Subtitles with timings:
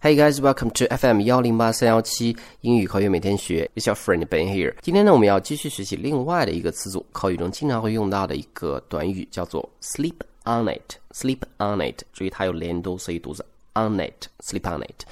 [0.00, 3.68] Hey guys, welcome to FM 幺零八三幺七英语口语每天学。
[3.74, 4.72] It's your friend Ben here。
[4.80, 10.14] 今天呢，我们要继续学习另外的一个词组，口语中经常会用到的一个短语，叫做 sleep
[10.44, 10.94] on it。
[11.12, 14.28] sleep on it，注意它有连读，所以读作 on it。
[14.38, 15.04] sleep on it。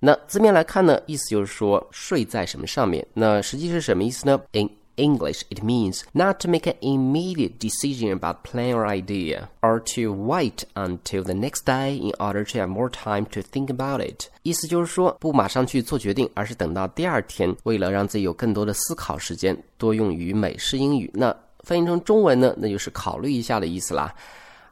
[0.00, 3.06] 那字面来看呢，意思就是说睡在什么上面。
[3.14, 10.12] 那实际是什么意思呢？In English, it means not to make an immediate decision about plan or idea, or to
[10.12, 14.26] wait until the next day in order to have more time to think about it.
[14.42, 21.10] 意思就是说，不马上去做决定，而是等到第二天，为了让自己有更多的思考时间，多用于美式英语。
[21.14, 24.14] 那翻译成中文呢，那就是考虑一下的意思啦。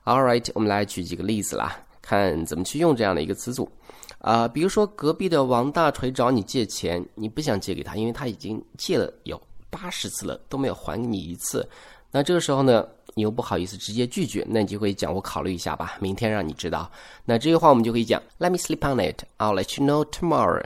[0.05, 3.71] All right，我们来举几个例子啦，看怎么去用这样的一个词组。
[4.19, 11.67] 啊、比如说隔壁的王大锤找你借钱，你不想借给他，因为他已经借了有八十次了，都没有还给你一次。
[12.11, 12.85] 那这个时候呢，
[13.15, 16.91] 你又不好意思直接拒绝，那你就会讲我考虑一下吧，明天让你知道。
[17.25, 20.65] 那这句话我们就可以讲，Let me sleep on it, I'll let you know tomorrow.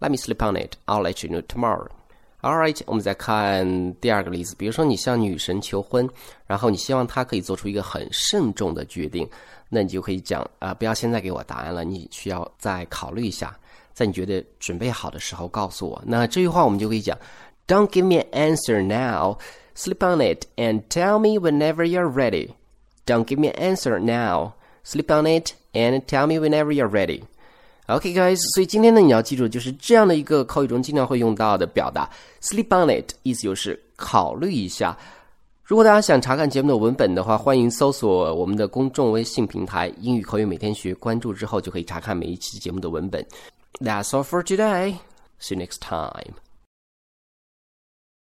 [0.00, 1.88] Let me sleep on it, I'll let you know tomorrow.
[2.40, 6.08] All right，我们再看第二个例子，比如说你向女神求婚，
[6.46, 9.28] 然后你希望她可以做出一个很慎重的决定，
[9.68, 13.58] 那你就可以讲啊、不要现在给我答案了，你需要再考虑一下，
[13.92, 16.00] 在你觉得准备好的时候告诉我。
[16.06, 17.18] 那这句话我们就可以讲
[17.67, 19.37] ，Don't give me an answer now,
[19.73, 22.55] sleep on it and tell me whenever you're ready.
[23.05, 27.23] Don't give me an answer now, sleep on it and tell me whenever you're ready.
[27.87, 32.09] OK, guys，所以今天呢，你要记住就是这样的一个口语中经常会用到的表达，
[32.41, 34.97] sleep on it，意思就是考虑一下。
[35.65, 43.25] 如果大家想查看节目的文本的话，欢迎搜索我们的公众微信平台“英语口语每天学”，关注之后就可以查看每一期节目的文本。
[43.79, 44.95] That's all for today.
[45.39, 46.35] See you next time.